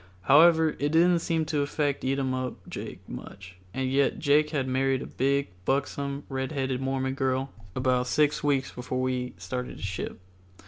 [0.21, 5.05] However, it didn't seem to affect Eatumup Jake much, and yet Jake had married a
[5.05, 10.19] big, buxom, red headed Mormon girl about six weeks before we started to ship.